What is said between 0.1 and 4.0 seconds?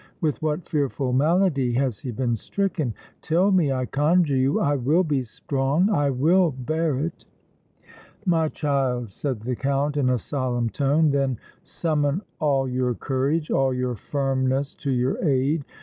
With what fearful malady has he been stricken? Tell me, I